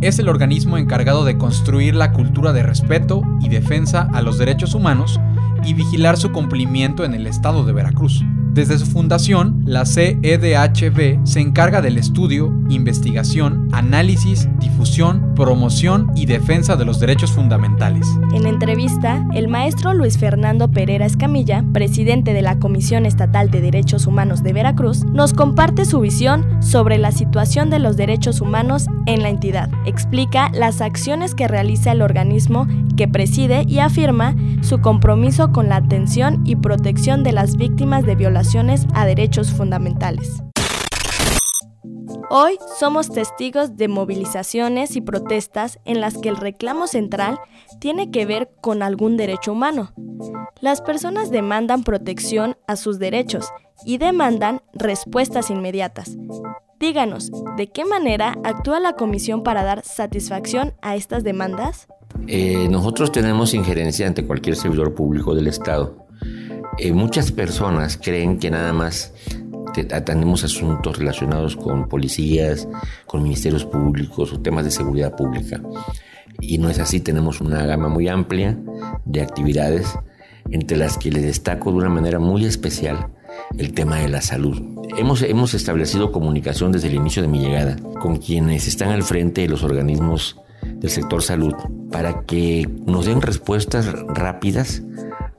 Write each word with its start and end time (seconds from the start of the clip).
es 0.00 0.18
el 0.18 0.28
organismo 0.28 0.78
encargado 0.78 1.24
de 1.24 1.38
construir 1.38 1.94
la 1.94 2.12
cultura 2.12 2.52
de 2.52 2.62
respeto 2.62 3.22
y 3.40 3.48
defensa 3.48 4.08
a 4.12 4.22
los 4.22 4.38
derechos 4.38 4.74
humanos 4.74 5.20
y 5.64 5.74
vigilar 5.74 6.16
su 6.16 6.32
cumplimiento 6.32 7.04
en 7.04 7.14
el 7.14 7.26
estado 7.26 7.64
de 7.64 7.72
Veracruz. 7.72 8.24
Desde 8.56 8.78
su 8.78 8.86
fundación, 8.86 9.60
la 9.66 9.84
CEDHB 9.84 11.26
se 11.26 11.40
encarga 11.40 11.82
del 11.82 11.98
estudio, 11.98 12.58
investigación, 12.70 13.68
análisis, 13.72 14.48
difusión, 14.58 15.34
promoción 15.34 16.10
y 16.16 16.24
defensa 16.24 16.74
de 16.74 16.86
los 16.86 16.98
derechos 16.98 17.32
fundamentales. 17.32 18.08
En 18.32 18.46
entrevista, 18.46 19.26
el 19.34 19.48
maestro 19.48 19.92
Luis 19.92 20.16
Fernando 20.16 20.70
Pereira 20.70 21.04
Escamilla, 21.04 21.66
presidente 21.74 22.32
de 22.32 22.40
la 22.40 22.58
Comisión 22.58 23.04
Estatal 23.04 23.50
de 23.50 23.60
Derechos 23.60 24.06
Humanos 24.06 24.42
de 24.42 24.54
Veracruz, 24.54 25.04
nos 25.04 25.34
comparte 25.34 25.84
su 25.84 26.00
visión 26.00 26.46
sobre 26.62 26.96
la 26.96 27.12
situación 27.12 27.68
de 27.68 27.78
los 27.78 27.98
derechos 27.98 28.40
humanos 28.40 28.86
en 29.06 29.22
la 29.22 29.28
entidad. 29.28 29.70
Explica 29.86 30.50
las 30.50 30.80
acciones 30.80 31.34
que 31.34 31.48
realiza 31.48 31.92
el 31.92 32.02
organismo 32.02 32.66
que 32.96 33.08
preside 33.08 33.64
y 33.66 33.78
afirma 33.78 34.34
su 34.62 34.80
compromiso 34.80 35.52
con 35.52 35.68
la 35.68 35.76
atención 35.76 36.42
y 36.44 36.56
protección 36.56 37.22
de 37.22 37.32
las 37.32 37.56
víctimas 37.56 38.04
de 38.04 38.16
violación 38.16 38.70
a 38.94 39.06
derechos 39.06 39.52
fundamentales. 39.52 40.42
Hoy 42.28 42.58
somos 42.78 43.10
testigos 43.10 43.76
de 43.76 43.86
movilizaciones 43.86 44.96
y 44.96 45.00
protestas 45.00 45.78
en 45.84 46.00
las 46.00 46.18
que 46.18 46.28
el 46.28 46.36
reclamo 46.36 46.88
central 46.88 47.38
tiene 47.78 48.10
que 48.10 48.26
ver 48.26 48.50
con 48.60 48.82
algún 48.82 49.16
derecho 49.16 49.52
humano. 49.52 49.92
Las 50.60 50.80
personas 50.80 51.30
demandan 51.30 51.84
protección 51.84 52.56
a 52.66 52.74
sus 52.74 52.98
derechos 52.98 53.48
y 53.84 53.98
demandan 53.98 54.62
respuestas 54.72 55.50
inmediatas. 55.50 56.16
Díganos, 56.78 57.30
¿de 57.56 57.68
qué 57.68 57.84
manera 57.84 58.36
actúa 58.44 58.80
la 58.80 58.94
Comisión 58.94 59.42
para 59.42 59.64
dar 59.64 59.82
satisfacción 59.82 60.74
a 60.82 60.96
estas 60.96 61.24
demandas? 61.24 61.88
Eh, 62.26 62.68
nosotros 62.70 63.12
tenemos 63.12 63.54
injerencia 63.54 64.06
ante 64.06 64.26
cualquier 64.26 64.56
servidor 64.56 64.94
público 64.94 65.34
del 65.34 65.46
Estado 65.46 66.06
eh, 66.78 66.92
muchas 66.92 67.32
personas 67.32 67.96
creen 67.96 68.38
que 68.38 68.50
nada 68.50 68.72
más 68.74 69.14
atendemos 69.92 70.44
asuntos 70.44 70.98
relacionados 70.98 71.56
con 71.56 71.88
policías, 71.88 72.68
con 73.06 73.22
ministerios 73.22 73.64
públicos 73.64 74.32
o 74.32 74.40
temas 74.40 74.64
de 74.64 74.70
seguridad 74.70 75.16
pública. 75.16 75.62
Y 76.40 76.58
no 76.58 76.68
es 76.68 76.78
así, 76.78 77.00
tenemos 77.00 77.40
una 77.40 77.64
gama 77.64 77.88
muy 77.88 78.08
amplia 78.08 78.58
de 79.06 79.22
actividades 79.22 79.98
entre 80.50 80.76
las 80.76 80.98
que 80.98 81.10
les 81.10 81.22
destaco 81.22 81.70
de 81.70 81.78
una 81.78 81.88
manera 81.88 82.18
muy 82.18 82.44
especial 82.44 83.08
el 83.58 83.72
tema 83.72 83.96
de 83.96 84.08
la 84.08 84.20
salud. 84.20 84.60
Hemos, 84.96 85.22
hemos 85.22 85.54
establecido 85.54 86.12
comunicación 86.12 86.72
desde 86.72 86.88
el 86.88 86.94
inicio 86.94 87.22
de 87.22 87.28
mi 87.28 87.40
llegada 87.40 87.76
con 88.00 88.16
quienes 88.16 88.66
están 88.66 88.90
al 88.90 89.02
frente 89.02 89.42
de 89.42 89.48
los 89.48 89.62
organismos 89.62 90.36
del 90.62 90.90
sector 90.90 91.22
salud 91.22 91.54
para 91.90 92.22
que 92.22 92.68
nos 92.86 93.06
den 93.06 93.22
respuestas 93.22 93.86
rápidas 94.08 94.82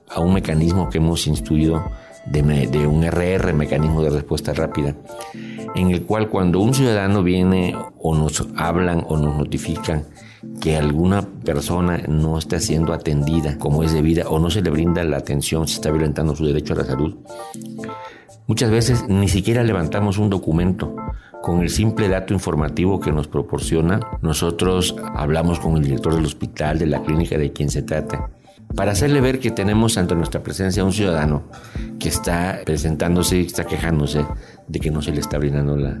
a 0.08 0.20
un 0.20 0.34
mecanismo 0.34 0.88
que 0.88 0.98
hemos 0.98 1.26
instituido 1.26 1.82
de, 2.26 2.86
un 2.86 3.04
RR, 3.04 3.52
mecanismo 3.54 4.02
de 4.02 4.10
respuesta 4.10 4.52
rápida, 4.52 4.94
en 5.74 5.90
el 5.90 6.02
cual 6.02 6.28
cuando 6.28 6.60
un 6.60 6.74
ciudadano 6.74 7.22
viene 7.22 7.74
o 7.98 8.14
nos 8.14 8.46
hablan 8.56 9.04
o 9.08 9.16
nos 9.16 9.36
notifican 9.36 10.04
que 10.60 10.76
alguna 10.76 11.22
persona 11.22 12.02
no 12.08 12.38
está 12.38 12.60
siendo 12.60 12.92
atendida 12.92 13.58
como 13.58 13.82
es 13.82 13.92
debida 13.92 14.28
o 14.28 14.38
no 14.38 14.50
se 14.50 14.62
le 14.62 14.70
brinda 14.70 15.02
la 15.04 15.18
atención, 15.18 15.66
se 15.66 15.74
está 15.74 15.90
violentando 15.90 16.34
su 16.34 16.46
derecho 16.46 16.74
a 16.74 16.78
la 16.78 16.84
salud, 16.84 17.16
muchas 18.46 18.70
veces 18.70 19.04
ni 19.08 19.28
siquiera 19.28 19.62
levantamos 19.64 20.18
un 20.18 20.30
documento. 20.30 20.94
Con 21.40 21.62
el 21.62 21.70
simple 21.70 22.08
dato 22.08 22.34
informativo 22.34 22.98
que 22.98 23.12
nos 23.12 23.28
proporciona, 23.28 24.00
nosotros 24.22 24.96
hablamos 25.14 25.60
con 25.60 25.76
el 25.76 25.84
director 25.84 26.14
del 26.14 26.26
hospital, 26.26 26.80
de 26.80 26.86
la 26.86 27.00
clínica 27.02 27.38
de 27.38 27.52
quien 27.52 27.70
se 27.70 27.82
trata 27.82 28.28
para 28.74 28.92
hacerle 28.92 29.20
ver 29.20 29.40
que 29.40 29.50
tenemos 29.50 29.96
ante 29.98 30.14
nuestra 30.14 30.42
presencia 30.42 30.84
un 30.84 30.92
ciudadano 30.92 31.44
que 31.98 32.08
está 32.08 32.60
presentándose 32.64 33.38
y 33.38 33.46
está 33.46 33.64
quejándose 33.64 34.24
de 34.66 34.80
que 34.80 34.90
no 34.90 35.02
se 35.02 35.12
le 35.12 35.20
está 35.20 35.38
brindando 35.38 35.76
la, 35.76 36.00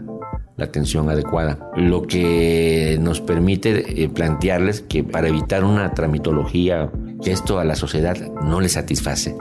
atención 0.64 1.08
adecuada. 1.08 1.70
Lo 1.76 2.02
que 2.02 2.98
nos 3.00 3.20
permite 3.20 4.02
eh, 4.02 4.08
plantearles 4.08 4.80
que 4.82 5.04
para 5.04 5.28
evitar 5.28 5.64
una 5.64 5.94
tramitología, 5.94 6.90
que 7.22 7.32
esto 7.32 7.58
a 7.58 7.64
la 7.64 7.76
sociedad 7.76 8.16
no 8.42 8.60
le 8.60 8.68
satisface. 8.68 9.36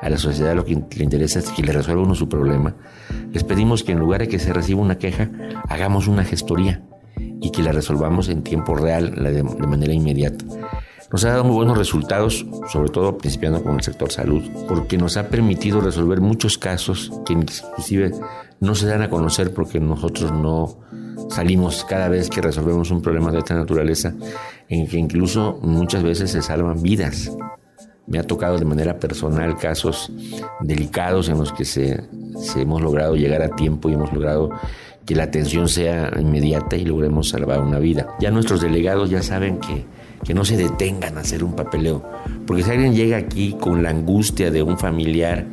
A 0.00 0.10
la 0.10 0.18
sociedad 0.18 0.54
lo 0.54 0.64
que 0.64 0.74
le 0.74 1.04
interesa 1.04 1.38
es 1.38 1.50
que 1.50 1.62
le 1.62 1.72
resuelva 1.72 2.02
uno 2.02 2.14
su 2.14 2.28
problema. 2.28 2.76
Les 3.32 3.44
pedimos 3.44 3.82
que 3.82 3.92
en 3.92 3.98
lugar 3.98 4.20
de 4.20 4.28
que 4.28 4.38
se 4.38 4.52
reciba 4.52 4.80
una 4.80 4.98
queja, 4.98 5.30
hagamos 5.68 6.08
una 6.08 6.24
gestoría 6.24 6.82
y 7.40 7.50
que 7.50 7.62
la 7.62 7.72
resolvamos 7.72 8.28
en 8.28 8.42
tiempo 8.42 8.74
real, 8.74 9.14
de 9.14 9.42
manera 9.42 9.92
inmediata. 9.92 10.44
Nos 11.14 11.24
ha 11.26 11.28
dado 11.28 11.44
muy 11.44 11.54
buenos 11.54 11.78
resultados, 11.78 12.44
sobre 12.72 12.88
todo 12.88 13.16
principiando 13.16 13.62
con 13.62 13.76
el 13.76 13.82
sector 13.82 14.10
salud, 14.10 14.42
porque 14.66 14.98
nos 14.98 15.16
ha 15.16 15.28
permitido 15.28 15.80
resolver 15.80 16.20
muchos 16.20 16.58
casos 16.58 17.12
que 17.24 17.34
inclusive 17.34 18.10
no 18.58 18.74
se 18.74 18.88
dan 18.88 19.00
a 19.02 19.08
conocer 19.08 19.54
porque 19.54 19.78
nosotros 19.78 20.32
no 20.32 20.76
salimos 21.30 21.84
cada 21.84 22.08
vez 22.08 22.28
que 22.28 22.40
resolvemos 22.40 22.90
un 22.90 23.00
problema 23.00 23.30
de 23.30 23.38
esta 23.38 23.54
naturaleza, 23.54 24.12
en 24.68 24.88
que 24.88 24.98
incluso 24.98 25.60
muchas 25.62 26.02
veces 26.02 26.32
se 26.32 26.42
salvan 26.42 26.82
vidas. 26.82 27.30
Me 28.08 28.18
ha 28.18 28.24
tocado 28.24 28.58
de 28.58 28.64
manera 28.64 28.98
personal 28.98 29.56
casos 29.56 30.10
delicados 30.62 31.28
en 31.28 31.38
los 31.38 31.52
que 31.52 31.64
se, 31.64 32.08
se 32.40 32.62
hemos 32.62 32.82
logrado 32.82 33.14
llegar 33.14 33.42
a 33.42 33.54
tiempo 33.54 33.88
y 33.88 33.92
hemos 33.92 34.12
logrado 34.12 34.50
que 35.06 35.14
la 35.14 35.22
atención 35.22 35.68
sea 35.68 36.10
inmediata 36.18 36.74
y 36.74 36.84
logremos 36.84 37.28
salvar 37.28 37.60
una 37.60 37.78
vida. 37.78 38.08
Ya 38.18 38.32
nuestros 38.32 38.60
delegados 38.60 39.10
ya 39.10 39.22
saben 39.22 39.60
que 39.60 39.86
que 40.24 40.34
no 40.34 40.44
se 40.44 40.56
detengan 40.56 41.16
a 41.16 41.20
hacer 41.20 41.42
un 41.42 41.54
papeleo. 41.54 42.02
Porque 42.46 42.62
si 42.62 42.70
alguien 42.70 42.94
llega 42.94 43.16
aquí 43.16 43.56
con 43.58 43.82
la 43.82 43.90
angustia 43.90 44.50
de 44.50 44.62
un 44.62 44.78
familiar 44.78 45.46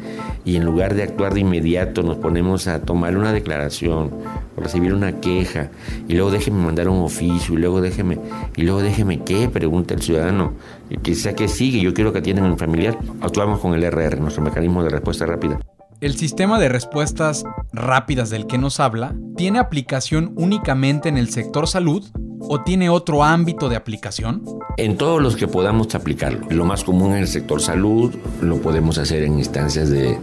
y 0.45 0.55
en 0.55 0.65
lugar 0.65 0.93
de 0.95 1.03
actuar 1.03 1.33
de 1.33 1.41
inmediato 1.41 2.03
nos 2.03 2.17
ponemos 2.17 2.67
a 2.67 2.81
tomar 2.81 3.17
una 3.17 3.31
declaración 3.31 4.11
o 4.55 4.61
recibir 4.61 4.93
una 4.93 5.19
queja 5.19 5.69
y 6.07 6.13
luego 6.13 6.31
déjeme 6.31 6.63
mandar 6.63 6.89
un 6.89 7.01
oficio 7.01 7.55
y 7.55 7.57
luego 7.57 7.81
déjeme, 7.81 8.17
y 8.55 8.63
luego 8.63 8.81
déjeme 8.81 9.23
qué, 9.23 9.49
pregunta 9.49 9.93
el 9.93 10.01
ciudadano, 10.01 10.53
y 10.89 10.97
que 10.97 11.15
sigue, 11.47 11.79
yo 11.79 11.93
quiero 11.93 12.11
que 12.11 12.19
atiendan 12.19 12.45
a 12.45 12.49
mi 12.49 12.57
familiar, 12.57 12.97
actuamos 13.21 13.59
con 13.59 13.73
el 13.73 13.83
RR, 13.83 14.19
nuestro 14.19 14.43
mecanismo 14.43 14.83
de 14.83 14.89
respuesta 14.89 15.25
rápida. 15.25 15.59
El 16.01 16.17
sistema 16.17 16.59
de 16.59 16.67
respuestas 16.67 17.43
rápidas 17.71 18.31
del 18.31 18.47
que 18.47 18.57
nos 18.57 18.79
habla 18.79 19.15
tiene 19.37 19.59
aplicación 19.59 20.33
únicamente 20.35 21.09
en 21.09 21.17
el 21.17 21.29
sector 21.29 21.67
salud 21.67 22.03
o 22.41 22.61
tiene 22.61 22.89
otro 22.89 23.23
ámbito 23.23 23.69
de 23.69 23.75
aplicación? 23.75 24.43
En 24.77 24.97
todos 24.97 25.21
los 25.21 25.35
que 25.35 25.47
podamos 25.47 25.93
aplicarlo. 25.95 26.47
Lo 26.49 26.65
más 26.65 26.83
común 26.83 27.11
en 27.13 27.19
el 27.19 27.27
sector 27.27 27.61
salud, 27.61 28.13
lo 28.41 28.61
podemos 28.61 28.97
hacer 28.97 29.23
en 29.23 29.37
instancias 29.37 29.89
de, 29.89 30.17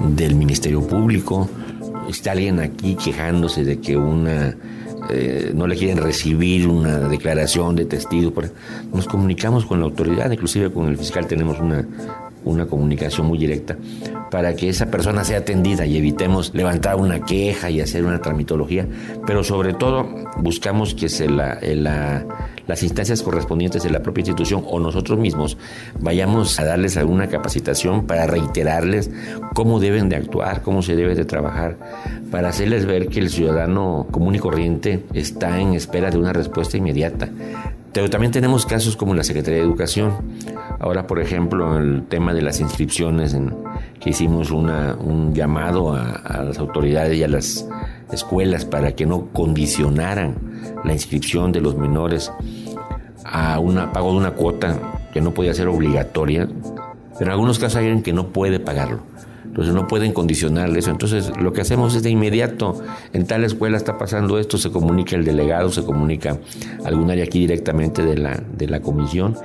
del 0.00 0.34
Ministerio 0.34 0.86
Público. 0.86 1.48
Está 2.08 2.32
alguien 2.32 2.60
aquí 2.60 2.96
quejándose 2.96 3.64
de 3.64 3.80
que 3.80 3.96
una 3.96 4.56
eh, 5.10 5.52
no 5.54 5.66
le 5.66 5.76
quieren 5.76 5.98
recibir 5.98 6.66
una 6.68 6.98
declaración 7.00 7.76
de 7.76 7.84
testigo. 7.84 8.32
Nos 8.92 9.06
comunicamos 9.06 9.66
con 9.66 9.80
la 9.80 9.86
autoridad, 9.86 10.30
inclusive 10.30 10.72
con 10.72 10.88
el 10.88 10.96
fiscal 10.96 11.26
tenemos 11.26 11.58
una, 11.60 11.86
una 12.44 12.66
comunicación 12.66 13.26
muy 13.26 13.38
directa 13.38 13.76
para 14.30 14.54
que 14.54 14.68
esa 14.68 14.86
persona 14.86 15.24
sea 15.24 15.38
atendida 15.38 15.86
y 15.86 15.96
evitemos 15.96 16.54
levantar 16.54 16.96
una 16.96 17.24
queja 17.24 17.70
y 17.70 17.80
hacer 17.80 18.04
una 18.04 18.20
tramitología, 18.20 18.86
pero 19.26 19.44
sobre 19.44 19.74
todo 19.74 20.08
buscamos 20.38 20.94
que 20.94 21.08
se 21.08 21.28
la, 21.28 21.58
la, 21.62 22.26
las 22.66 22.82
instancias 22.82 23.22
correspondientes 23.22 23.82
de 23.82 23.90
la 23.90 24.02
propia 24.02 24.22
institución 24.22 24.64
o 24.66 24.80
nosotros 24.80 25.18
mismos 25.18 25.56
vayamos 26.00 26.58
a 26.58 26.64
darles 26.64 26.96
alguna 26.96 27.28
capacitación 27.28 28.06
para 28.06 28.26
reiterarles 28.26 29.10
cómo 29.54 29.80
deben 29.80 30.08
de 30.08 30.16
actuar, 30.16 30.62
cómo 30.62 30.82
se 30.82 30.96
debe 30.96 31.14
de 31.14 31.24
trabajar, 31.24 31.76
para 32.30 32.48
hacerles 32.48 32.86
ver 32.86 33.08
que 33.08 33.20
el 33.20 33.30
ciudadano 33.30 34.06
común 34.10 34.34
y 34.34 34.38
corriente 34.38 35.04
está 35.12 35.60
en 35.60 35.74
espera 35.74 36.10
de 36.10 36.18
una 36.18 36.32
respuesta 36.32 36.76
inmediata. 36.76 37.28
Pero 37.94 38.10
también 38.10 38.32
tenemos 38.32 38.66
casos 38.66 38.96
como 38.96 39.14
la 39.14 39.22
Secretaría 39.22 39.60
de 39.60 39.64
Educación. 39.64 40.12
Ahora, 40.80 41.06
por 41.06 41.20
ejemplo, 41.20 41.78
el 41.78 42.02
tema 42.08 42.34
de 42.34 42.42
las 42.42 42.58
inscripciones, 42.58 43.36
que 44.00 44.10
hicimos 44.10 44.50
un 44.50 45.32
llamado 45.32 45.94
a, 45.94 46.42
las 46.44 46.58
autoridades 46.58 47.16
y 47.16 47.22
a 47.22 47.28
las 47.28 47.68
escuelas 48.12 48.64
para 48.64 48.96
que 48.96 49.06
no 49.06 49.28
condicionaran 49.32 50.34
la 50.84 50.92
inscripción 50.92 51.52
de 51.52 51.60
los 51.60 51.76
menores 51.76 52.32
a 53.24 53.60
una 53.60 53.92
pago 53.92 54.10
de 54.10 54.18
una 54.18 54.32
cuota 54.32 54.76
que 55.12 55.20
no 55.20 55.32
podía 55.32 55.54
ser 55.54 55.68
obligatoria, 55.68 56.48
pero 57.16 57.26
en 57.26 57.30
algunos 57.30 57.60
casos 57.60 57.76
hay 57.76 57.84
alguien 57.84 58.02
que 58.02 58.12
no 58.12 58.28
puede 58.28 58.58
pagarlo. 58.58 59.04
Entonces 59.44 59.74
no 59.74 59.86
pueden 59.86 60.12
condicionarle 60.12 60.78
eso. 60.78 60.90
Entonces 60.90 61.30
lo 61.40 61.52
que 61.52 61.60
hacemos 61.60 61.94
es 61.94 62.02
de 62.02 62.10
inmediato, 62.10 62.82
en 63.12 63.26
tal 63.26 63.44
escuela 63.44 63.76
está 63.76 63.98
pasando 63.98 64.38
esto, 64.38 64.58
se 64.58 64.70
comunica 64.70 65.16
el 65.16 65.24
delegado, 65.24 65.70
se 65.70 65.84
comunica 65.84 66.38
algún 66.84 67.10
área 67.10 67.24
aquí 67.24 67.40
directamente 67.40 68.04
de 68.04 68.16
la, 68.16 68.42
de 68.56 68.66
la 68.66 68.80
comisión 68.80 69.36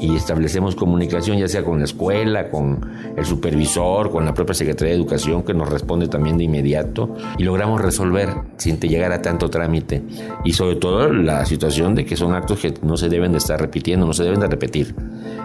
y 0.00 0.14
establecemos 0.14 0.76
comunicación 0.76 1.38
ya 1.38 1.48
sea 1.48 1.64
con 1.64 1.78
la 1.78 1.84
escuela, 1.84 2.50
con 2.50 2.80
el 3.16 3.24
supervisor, 3.24 4.10
con 4.10 4.24
la 4.24 4.32
propia 4.32 4.54
Secretaría 4.54 4.94
de 4.94 5.00
Educación 5.00 5.42
que 5.42 5.54
nos 5.54 5.68
responde 5.68 6.08
también 6.08 6.38
de 6.38 6.44
inmediato 6.44 7.16
y 7.36 7.42
logramos 7.42 7.80
resolver 7.80 8.28
sin 8.56 8.78
llegar 8.78 9.12
a 9.12 9.20
tanto 9.20 9.50
trámite 9.50 10.02
y 10.44 10.52
sobre 10.52 10.76
todo 10.76 11.12
la 11.12 11.44
situación 11.44 11.94
de 11.94 12.04
que 12.04 12.16
son 12.16 12.34
actos 12.34 12.60
que 12.60 12.74
no 12.82 12.96
se 12.96 13.08
deben 13.08 13.32
de 13.32 13.38
estar 13.38 13.60
repitiendo, 13.60 14.06
no 14.06 14.12
se 14.12 14.24
deben 14.24 14.40
de 14.40 14.46
repetir. 14.46 14.94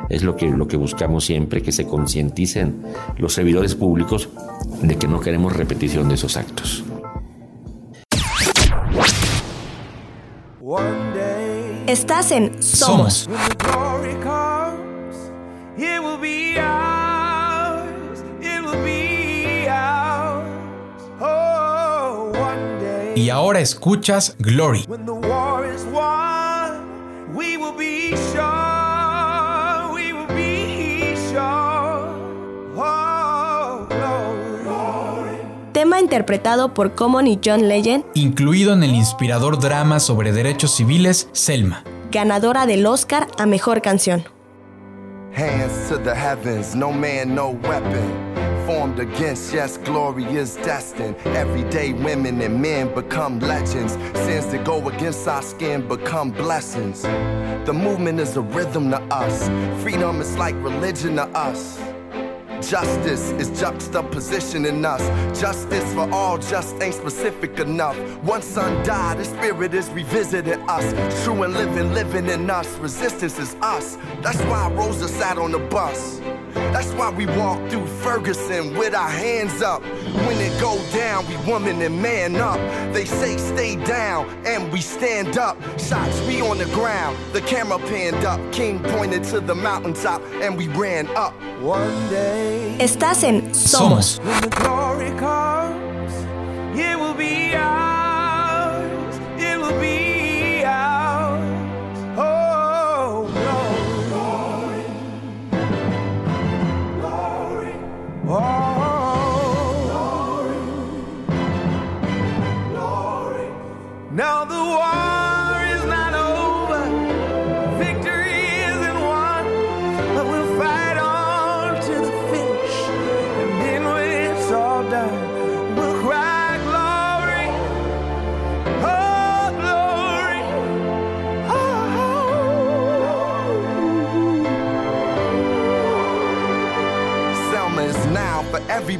Es 0.10 0.24
lo 0.24 0.36
que, 0.36 0.50
lo 0.50 0.68
que 0.68 0.78
buscamos 0.78 1.26
siempre, 1.26 1.62
que 1.62 1.72
se 1.72 1.86
concienticen 1.86 2.84
los 3.18 3.34
servidores 3.34 3.76
públicos 3.76 4.30
de 4.82 4.98
que 4.98 5.08
no 5.08 5.20
queremos 5.20 5.56
repetición 5.56 6.10
de 6.10 6.16
esos 6.16 6.38
actos. 6.38 6.84
Estás 11.88 12.32
en 12.32 12.64
Somos. 12.64 13.30
Y 23.16 23.30
ahora 23.30 23.60
escuchas 23.60 24.36
Glory. 24.40 24.86
Tema 35.84 36.00
interpretado 36.00 36.74
por 36.74 36.96
Common 36.96 37.28
y 37.28 37.42
John 37.44 37.68
Legend, 37.68 38.06
incluido 38.14 38.72
en 38.72 38.84
el 38.84 38.96
inspirador 38.96 39.60
drama 39.60 40.00
sobre 40.00 40.32
derechos 40.32 40.74
civiles 40.74 41.28
Selma, 41.34 41.84
ganadora 42.10 42.66
del 42.66 42.86
Oscar 42.86 43.28
a 43.38 43.46
Mejor 43.46 43.82
Canción. 43.82 44.24
Hands 45.36 45.90
to 45.90 45.98
the 45.98 46.16
heavens, 46.16 46.74
no 46.74 46.94
man, 46.94 47.36
no 47.36 47.50
weapon. 47.50 48.02
Formed 48.66 48.98
against, 48.98 49.54
yes, 49.54 49.78
glory 49.84 50.24
is 50.24 50.56
destined. 50.64 51.18
Everyday 51.36 51.92
women 51.92 52.42
and 52.42 52.62
men 52.62 52.88
become 52.96 53.40
legends. 53.42 53.98
Sins 54.24 54.46
that 54.54 54.64
go 54.64 54.88
against 54.88 55.28
our 55.28 55.42
skin 55.42 55.86
become 55.86 56.32
blessings. 56.32 57.02
The 57.66 57.74
movement 57.74 58.22
is 58.22 58.38
a 58.38 58.42
rhythm 58.42 58.90
to 58.92 59.02
us. 59.12 59.50
Freedom 59.84 60.22
is 60.22 60.38
like 60.38 60.56
religion 60.64 61.18
to 61.18 61.28
us. 61.38 61.78
Justice 62.70 63.32
is 63.32 63.60
juxtaposition 63.60 64.66
in 64.66 64.86
us. 64.86 65.02
Justice 65.40 65.94
for 65.94 66.10
all 66.12 66.38
just 66.38 66.82
ain't 66.82 66.96
specific 66.96 67.60
enough. 67.60 67.98
One 68.24 68.42
son 68.42 68.86
died, 68.86 69.18
the 69.18 69.26
spirit 69.26 69.74
is 69.74 69.90
revisiting 69.90 70.62
us. 70.70 71.24
True 71.24 71.44
and 71.44 71.54
living, 71.54 71.94
living 71.94 72.28
in 72.30 72.50
us. 72.50 72.68
Resistance 72.78 73.38
is 73.38 73.56
us. 73.62 73.98
That's 74.22 74.42
why 74.44 74.72
Rosa 74.72 75.10
sat 75.10 75.38
on 75.38 75.52
the 75.52 75.60
bus. 75.60 76.22
That's 76.74 76.92
why 76.94 77.12
we 77.12 77.28
walk 77.28 77.60
through 77.70 77.86
Ferguson 78.02 78.76
with 78.76 78.96
our 78.96 79.10
hands 79.10 79.62
up. 79.62 79.84
When 80.26 80.38
it 80.42 80.60
go 80.60 80.76
down, 80.92 81.28
we 81.28 81.38
woman 81.50 81.80
and 81.84 82.02
man 82.02 82.36
up. 82.36 82.58
They 82.94 83.06
say 83.06 83.38
stay 83.38 83.76
down, 83.86 84.28
and 84.44 84.72
we 84.74 84.82
stand 84.82 85.38
up. 85.38 85.56
Shots 85.80 86.20
we 86.28 86.42
on 86.42 86.58
the 86.58 86.66
ground, 86.74 87.16
the 87.32 87.42
camera 87.42 87.78
panned 87.78 88.26
up. 88.26 88.40
King 88.52 88.80
pointed 88.96 89.24
to 89.26 89.40
the 89.40 89.54
mountaintop, 89.54 90.22
and 90.42 90.58
we 90.58 90.68
ran 90.70 91.08
up. 91.16 91.34
One 91.62 92.10
day, 92.10 92.76
Estás 92.80 93.24
en 93.24 93.54
Somos. 93.54 94.18
when 94.26 94.42
the 94.42 94.50
glory 94.50 95.12
comes, 95.20 96.12
it 96.76 96.98
will 96.98 97.14
be 97.14 97.54
ours. 97.56 99.16
It 99.38 99.60
will 99.60 99.80
be 99.80 100.03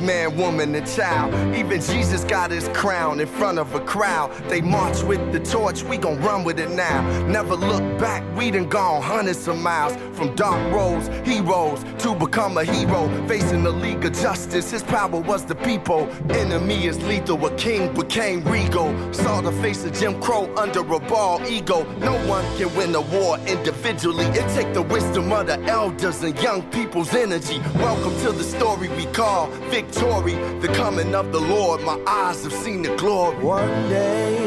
man, 0.04 0.36
woman, 0.38 0.76
and 0.76 0.88
child. 0.88 1.34
Even 1.56 1.82
Jesus 1.82 2.24
got 2.24 2.52
his 2.52 2.68
crown 2.70 3.20
in 3.20 3.28
front 3.28 3.58
of 3.58 3.74
a 3.74 3.80
crowd. 3.80 4.32
They 4.50 4.62
march 4.62 5.02
with 5.04 5.32
the 5.32 5.40
torch, 5.40 5.84
we 5.84 5.98
gon' 5.98 6.20
run 6.22 6.44
with 6.44 6.60
it 6.60 6.70
now. 6.70 7.02
Never 7.28 7.56
look 7.56 7.82
back, 7.98 8.24
we 8.38 8.52
done 8.52 8.70
gone 8.70 9.02
hundreds 9.02 9.48
of 9.48 9.58
miles. 9.58 9.94
From 10.14 10.36
dark 10.36 10.72
roads, 10.72 11.08
heroes, 11.28 11.84
to 12.04 12.14
become 12.14 12.58
a 12.58 12.64
hero. 12.64 13.10
Facing 13.28 13.64
the 13.64 13.72
League 13.72 14.06
of 14.06 14.14
Justice, 14.14 14.70
his 14.70 14.84
power 14.84 15.20
was 15.20 15.44
the 15.44 15.56
people. 15.56 16.08
Enemy 16.30 16.86
is 16.86 17.02
lethal, 17.04 17.44
a 17.46 17.56
king 17.56 17.92
became 17.96 18.44
regal. 18.44 18.94
Saw 19.12 19.42
the 19.42 19.52
face 19.54 19.84
of 19.84 19.94
Jim 19.94 20.22
Crow 20.22 20.54
under 20.56 20.82
a 20.82 21.00
ball 21.00 21.42
ego. 21.48 21.84
No 21.98 22.14
one 22.28 22.46
can 22.58 22.74
win 22.76 22.94
a 22.94 23.02
war 23.02 23.40
individually. 23.48 24.26
It 24.26 24.48
take 24.54 24.72
the 24.74 24.84
wisdom 24.84 25.32
of 25.32 25.48
the 25.48 25.60
elders 25.64 26.22
and 26.22 26.40
young 26.40 26.62
people's 26.70 27.14
energy. 27.16 27.60
Welcome 27.76 28.16
to 28.22 28.32
the 28.32 28.44
story 28.44 28.90
we 28.90 29.06
call 29.08 29.48
victory. 29.72 30.36
The 30.60 30.72
coming 30.76 31.16
of 31.16 31.32
the 31.32 31.40
Lord, 31.40 31.82
my 31.82 32.00
eyes 32.06 32.44
have 32.44 32.54
seen 32.54 32.84
the 32.84 32.96
glory. 32.98 33.44
One 33.44 33.90
day, 33.90 34.38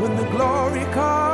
when 0.00 0.16
the 0.16 0.24
glory 0.30 0.84
comes, 0.94 1.27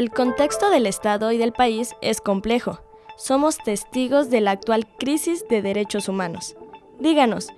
El 0.00 0.10
contexto 0.10 0.70
del 0.70 0.86
Estado 0.86 1.30
y 1.30 1.36
del 1.36 1.52
país 1.52 1.94
es 2.00 2.22
complejo. 2.22 2.80
Somos 3.18 3.58
testigos 3.58 4.30
de 4.30 4.40
la 4.40 4.52
actual 4.52 4.88
crisis 4.98 5.44
de 5.50 5.60
derechos 5.60 6.08
humanos. 6.08 6.56
Díganos, 6.98 7.48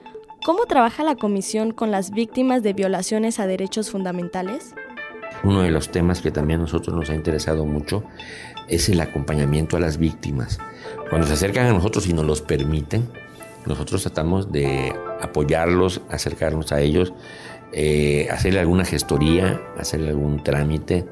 ¿cómo 0.44 0.66
trabaja 0.66 1.04
la 1.04 1.14
Comisión 1.14 1.70
con 1.70 1.92
las 1.92 2.10
víctimas 2.10 2.64
de 2.64 2.72
violaciones 2.72 3.38
a 3.38 3.46
derechos 3.46 3.92
fundamentales? 3.92 4.74
Uno 5.44 5.62
de 5.62 5.70
los 5.70 5.90
temas 5.90 6.20
que 6.20 6.32
también 6.32 6.58
a 6.58 6.62
nosotros 6.62 6.96
nos 6.96 7.10
ha 7.10 7.14
interesado 7.14 7.64
mucho 7.64 8.02
es 8.66 8.88
el 8.88 9.00
acompañamiento 9.00 9.76
a 9.76 9.80
las 9.80 9.98
víctimas. 9.98 10.58
Cuando 11.10 11.28
se 11.28 11.34
acercan 11.34 11.66
a 11.66 11.72
nosotros 11.72 12.08
y 12.08 12.12
nos 12.12 12.24
los 12.24 12.42
permiten, 12.42 13.08
nosotros 13.66 14.02
tratamos 14.02 14.50
de 14.52 14.94
apoyarlos, 15.20 16.00
acercarnos 16.10 16.72
a 16.72 16.80
ellos, 16.80 17.12
eh, 17.72 18.28
hacerle 18.30 18.60
alguna 18.60 18.84
gestoría, 18.84 19.60
hacerle 19.78 20.10
algún 20.10 20.42
trámite, 20.42 21.06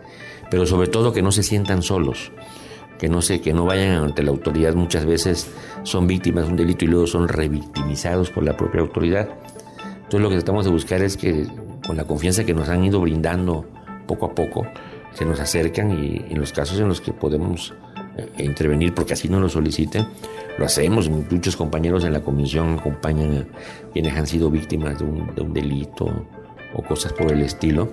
pero 0.50 0.66
sobre 0.66 0.88
todo 0.88 1.12
que 1.12 1.22
no 1.22 1.32
se 1.32 1.42
sientan 1.42 1.82
solos, 1.82 2.32
que 2.98 3.08
no, 3.08 3.22
se, 3.22 3.40
que 3.40 3.52
no 3.52 3.64
vayan 3.64 4.04
ante 4.04 4.22
la 4.22 4.30
autoridad. 4.30 4.74
Muchas 4.74 5.06
veces 5.06 5.50
son 5.84 6.06
víctimas 6.06 6.44
de 6.44 6.50
un 6.50 6.56
delito 6.56 6.84
y 6.84 6.88
luego 6.88 7.06
son 7.06 7.28
revictimizados 7.28 8.30
por 8.30 8.44
la 8.44 8.56
propia 8.56 8.80
autoridad. 8.80 9.28
Entonces 9.94 10.20
lo 10.20 10.28
que 10.28 10.36
tratamos 10.36 10.64
de 10.64 10.70
buscar 10.70 11.02
es 11.02 11.16
que 11.16 11.46
con 11.86 11.96
la 11.96 12.04
confianza 12.04 12.44
que 12.44 12.52
nos 12.52 12.68
han 12.68 12.84
ido 12.84 13.00
brindando 13.00 13.64
poco 14.06 14.26
a 14.26 14.34
poco, 14.34 14.66
se 15.14 15.24
nos 15.24 15.40
acercan 15.40 15.92
y 15.92 16.26
en 16.28 16.38
los 16.38 16.52
casos 16.52 16.78
en 16.78 16.88
los 16.88 17.00
que 17.00 17.12
podemos 17.12 17.74
eh, 18.16 18.28
intervenir 18.38 18.94
porque 18.94 19.12
así 19.14 19.28
nos 19.28 19.40
lo 19.40 19.48
soliciten, 19.48 20.06
lo 20.58 20.64
hacemos. 20.66 21.08
Muchos 21.08 21.56
compañeros 21.56 22.04
en 22.04 22.12
la 22.12 22.20
comisión 22.20 22.78
acompañan 22.78 23.46
a 23.48 23.92
quienes 23.92 24.14
han 24.16 24.26
sido 24.26 24.50
víctimas 24.50 24.98
de 24.98 25.04
un, 25.04 25.34
de 25.34 25.42
un 25.42 25.52
delito 25.54 26.26
o 26.74 26.82
cosas 26.82 27.12
por 27.12 27.32
el 27.32 27.42
estilo 27.42 27.90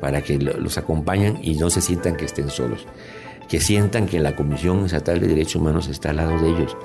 para 0.00 0.22
que 0.22 0.38
lo- 0.38 0.58
los 0.58 0.78
acompañen 0.78 1.38
y 1.42 1.54
no 1.54 1.70
se 1.70 1.80
sientan 1.80 2.16
que 2.16 2.24
estén 2.26 2.50
solos, 2.50 2.86
que 3.48 3.60
sientan 3.60 4.06
que 4.06 4.20
la 4.20 4.36
Comisión 4.36 4.84
Estatal 4.84 5.18
de 5.20 5.26
Derechos 5.28 5.56
Humanos 5.56 5.88
está 5.88 6.10
al 6.10 6.16
lado 6.16 6.38
de 6.40 6.50
ellos. 6.50 6.76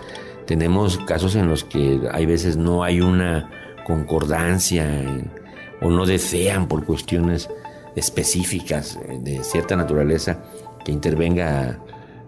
Tenemos 0.47 0.97
casos 0.99 1.35
en 1.35 1.47
los 1.47 1.63
que 1.63 2.01
hay 2.11 2.25
veces 2.25 2.57
no 2.57 2.83
hay 2.83 3.01
una 3.01 3.49
concordancia 3.85 4.85
o 5.81 5.89
no 5.89 6.05
desean 6.05 6.67
por 6.67 6.85
cuestiones 6.85 7.49
específicas 7.95 8.99
de 9.21 9.43
cierta 9.43 9.75
naturaleza 9.75 10.39
que 10.85 10.91
intervenga 10.91 11.79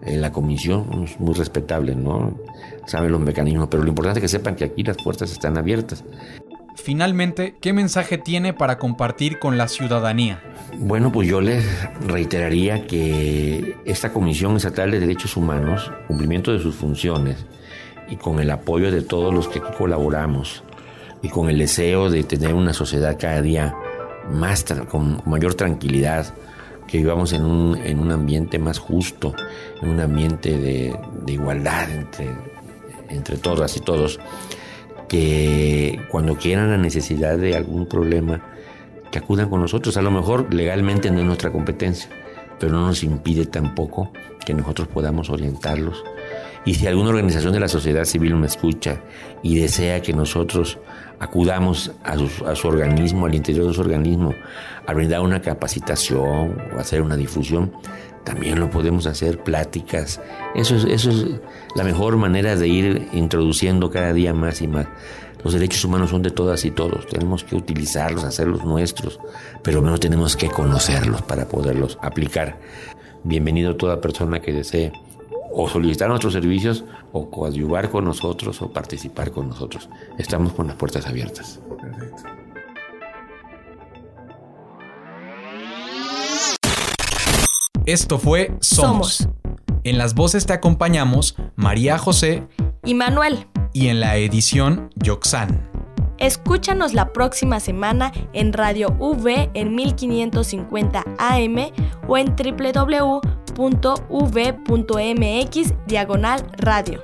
en 0.02 0.20
la 0.20 0.32
comisión, 0.32 1.04
es 1.04 1.18
muy 1.20 1.34
respetable, 1.34 1.94
¿no? 1.94 2.38
Saben 2.86 3.12
los 3.12 3.20
mecanismos, 3.20 3.68
pero 3.70 3.82
lo 3.82 3.88
importante 3.88 4.20
es 4.20 4.22
que 4.22 4.28
sepan 4.28 4.56
que 4.56 4.64
aquí 4.64 4.82
las 4.82 4.96
puertas 4.96 5.32
están 5.32 5.56
abiertas. 5.58 6.04
Finalmente, 6.76 7.56
¿qué 7.60 7.72
mensaje 7.72 8.18
tiene 8.18 8.52
para 8.52 8.78
compartir 8.78 9.38
con 9.38 9.56
la 9.56 9.66
ciudadanía? 9.66 10.42
Bueno, 10.78 11.10
pues 11.10 11.26
yo 11.26 11.40
les 11.40 11.64
reiteraría 12.00 12.86
que 12.86 13.76
esta 13.86 14.12
Comisión 14.12 14.56
Estatal 14.56 14.90
de 14.90 15.00
Derechos 15.00 15.36
Humanos, 15.36 15.90
cumplimiento 16.06 16.52
de 16.52 16.60
sus 16.60 16.76
funciones 16.76 17.46
y 18.08 18.16
con 18.16 18.40
el 18.40 18.50
apoyo 18.50 18.92
de 18.92 19.02
todos 19.02 19.34
los 19.34 19.48
que 19.48 19.58
aquí 19.58 19.72
colaboramos 19.76 20.62
y 21.22 21.28
con 21.28 21.48
el 21.48 21.58
deseo 21.58 22.10
de 22.10 22.22
tener 22.24 22.54
una 22.54 22.72
sociedad 22.72 23.16
cada 23.18 23.42
día 23.42 23.74
más 24.30 24.64
con 24.88 25.22
mayor 25.24 25.54
tranquilidad, 25.54 26.34
que 26.86 26.98
vivamos 26.98 27.32
en 27.32 27.44
un, 27.44 27.76
en 27.76 27.98
un 27.98 28.10
ambiente 28.12 28.58
más 28.58 28.78
justo, 28.78 29.34
en 29.82 29.90
un 29.90 30.00
ambiente 30.00 30.58
de, 30.58 30.96
igualdad 31.26 31.90
entre, 31.90 32.28
entre 33.08 33.36
todas 33.36 33.76
y 33.76 33.80
todos, 33.80 34.20
que 35.08 36.00
cuando 36.10 36.36
quieran 36.36 36.70
la 36.70 36.78
necesidad 36.78 37.38
de 37.38 37.56
algún 37.56 37.86
problema, 37.86 38.42
que 39.10 39.18
acudan 39.18 39.48
con 39.48 39.60
nosotros. 39.60 39.96
A 39.96 40.02
lo 40.02 40.10
mejor 40.10 40.52
legalmente 40.52 41.10
no 41.10 41.20
es 41.20 41.24
nuestra 41.24 41.52
competencia, 41.52 42.10
pero 42.58 42.72
no 42.72 42.86
nos 42.86 43.02
impide 43.02 43.46
tampoco 43.46 44.12
que 44.44 44.54
nosotros 44.54 44.88
podamos 44.88 45.30
orientarlos. 45.30 46.02
Y 46.66 46.74
si 46.74 46.88
alguna 46.88 47.10
organización 47.10 47.52
de 47.52 47.60
la 47.60 47.68
sociedad 47.68 48.04
civil 48.04 48.34
me 48.34 48.48
escucha 48.48 49.00
y 49.40 49.56
desea 49.56 50.02
que 50.02 50.12
nosotros 50.12 50.78
acudamos 51.20 51.92
a 52.02 52.16
su, 52.56 52.66
organismo, 52.66 53.26
al 53.26 53.36
interior 53.36 53.68
de 53.68 53.72
su 53.72 53.80
organismo, 53.80 54.34
a 54.84 54.92
brindar 54.92 55.20
una 55.20 55.40
capacitación 55.40 56.60
o 56.76 56.80
hacer 56.80 57.02
una 57.02 57.16
difusión, 57.16 57.72
también 58.24 58.58
lo 58.58 58.68
podemos 58.68 59.06
hacer, 59.06 59.44
pláticas. 59.44 60.20
Eso 60.56 60.74
es, 60.74 60.84
eso 60.86 61.10
es 61.12 61.26
la 61.76 61.84
mejor 61.84 62.16
manera 62.16 62.56
de 62.56 62.66
ir 62.66 63.08
introduciendo 63.12 63.88
cada 63.88 64.12
día 64.12 64.34
más 64.34 64.60
y 64.60 64.66
más. 64.66 64.88
Los 65.44 65.52
derechos 65.52 65.84
humanos 65.84 66.10
son 66.10 66.22
de 66.22 66.32
todas 66.32 66.64
y 66.64 66.72
todos, 66.72 67.06
tenemos 67.06 67.44
que 67.44 67.54
utilizarlos, 67.54 68.24
hacerlos 68.24 68.64
nuestros, 68.64 69.20
pero 69.62 69.82
menos 69.82 70.00
tenemos 70.00 70.36
que 70.36 70.48
conocerlos 70.48 71.22
para 71.22 71.46
poderlos 71.46 71.96
aplicar. 72.02 72.58
Bienvenido 73.22 73.76
toda 73.76 74.00
persona 74.00 74.40
que 74.40 74.52
desee 74.52 74.92
o 75.58 75.68
solicitar 75.68 76.08
nuestros 76.10 76.34
servicios 76.34 76.84
o 77.12 77.30
coadyuvar 77.30 77.90
con 77.90 78.04
nosotros 78.04 78.60
o 78.60 78.70
participar 78.70 79.30
con 79.30 79.48
nosotros. 79.48 79.88
Estamos 80.18 80.52
con 80.52 80.66
las 80.66 80.76
puertas 80.76 81.06
abiertas. 81.06 81.60
Perfecto. 81.80 82.22
Esto 87.86 88.18
fue 88.18 88.54
Somos. 88.60 89.28
En 89.84 89.96
las 89.96 90.14
voces 90.14 90.44
te 90.44 90.52
acompañamos 90.52 91.36
María 91.54 91.96
José 91.96 92.46
y 92.84 92.94
Manuel. 92.94 93.46
Y 93.72 93.88
en 93.88 94.00
la 94.00 94.16
edición 94.16 94.90
Yoxan. 94.96 95.70
Escúchanos 96.18 96.92
la 96.92 97.12
próxima 97.12 97.60
semana 97.60 98.12
en 98.32 98.52
Radio 98.52 98.94
V 98.98 99.50
en 99.54 99.74
1550 99.74 101.04
AM 101.18 101.56
o 102.08 102.18
en 102.18 102.34
www.v.mx 103.56 104.14
diagonal 105.86 106.46
radio. 106.58 107.02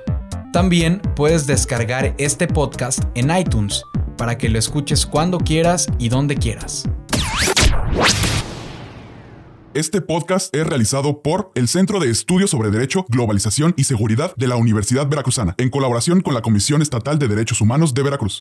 También 0.51 1.01
puedes 1.15 1.47
descargar 1.47 2.13
este 2.17 2.47
podcast 2.47 3.03
en 3.15 3.35
iTunes 3.35 3.83
para 4.17 4.37
que 4.37 4.49
lo 4.49 4.59
escuches 4.59 5.05
cuando 5.05 5.39
quieras 5.39 5.87
y 5.97 6.09
donde 6.09 6.35
quieras. 6.35 6.87
Este 9.73 10.01
podcast 10.01 10.55
es 10.55 10.67
realizado 10.67 11.23
por 11.23 11.51
el 11.55 11.67
Centro 11.67 11.99
de 11.99 12.11
Estudios 12.11 12.51
sobre 12.51 12.69
Derecho, 12.69 13.07
Globalización 13.09 13.73
y 13.75 13.85
Seguridad 13.85 14.35
de 14.35 14.47
la 14.47 14.55
Universidad 14.55 15.07
Veracruzana, 15.07 15.55
en 15.57 15.71
colaboración 15.71 16.21
con 16.21 16.35
la 16.35 16.43
Comisión 16.43 16.83
Estatal 16.83 17.17
de 17.17 17.27
Derechos 17.27 17.59
Humanos 17.59 17.95
de 17.95 18.03
Veracruz. 18.03 18.31